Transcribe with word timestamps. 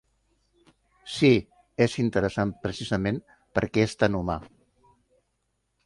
Sí, 1.15 1.29
és 1.87 1.99
interessant 2.05 2.55
precisament 2.65 3.21
perquè 3.59 3.87
és 3.91 3.97
tan 4.05 4.19
humà. 4.23 4.41